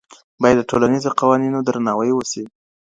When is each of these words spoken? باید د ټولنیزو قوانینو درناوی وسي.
باید 0.41 0.57
د 0.59 0.63
ټولنیزو 0.69 1.09
قوانینو 1.19 1.59
درناوی 1.67 2.11
وسي. 2.13 2.43